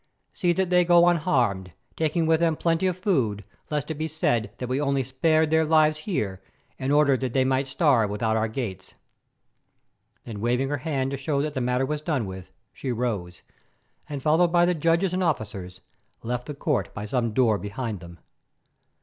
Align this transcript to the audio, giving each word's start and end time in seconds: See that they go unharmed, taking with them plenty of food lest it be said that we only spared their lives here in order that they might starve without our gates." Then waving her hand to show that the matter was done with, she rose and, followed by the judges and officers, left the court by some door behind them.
See 0.33 0.51
that 0.53 0.71
they 0.71 0.83
go 0.83 1.07
unharmed, 1.07 1.73
taking 1.95 2.25
with 2.25 2.39
them 2.39 2.55
plenty 2.55 2.87
of 2.87 2.97
food 2.97 3.45
lest 3.69 3.91
it 3.91 3.99
be 3.99 4.07
said 4.07 4.51
that 4.57 4.67
we 4.67 4.81
only 4.81 5.03
spared 5.03 5.51
their 5.51 5.63
lives 5.63 5.97
here 6.09 6.41
in 6.79 6.89
order 6.89 7.15
that 7.17 7.33
they 7.33 7.45
might 7.45 7.67
starve 7.67 8.09
without 8.09 8.35
our 8.35 8.47
gates." 8.47 8.95
Then 10.23 10.41
waving 10.41 10.69
her 10.69 10.77
hand 10.77 11.11
to 11.11 11.17
show 11.17 11.39
that 11.43 11.53
the 11.53 11.61
matter 11.61 11.85
was 11.85 12.01
done 12.01 12.25
with, 12.25 12.51
she 12.73 12.91
rose 12.91 13.43
and, 14.09 14.23
followed 14.23 14.51
by 14.51 14.65
the 14.65 14.73
judges 14.73 15.13
and 15.13 15.23
officers, 15.23 15.81
left 16.23 16.47
the 16.47 16.55
court 16.55 16.91
by 16.95 17.05
some 17.05 17.31
door 17.31 17.59
behind 17.59 17.99
them. 17.99 18.17